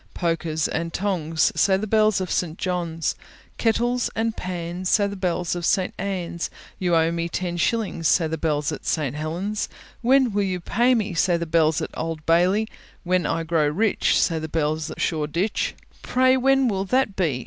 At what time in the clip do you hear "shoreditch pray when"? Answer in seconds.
14.99-16.67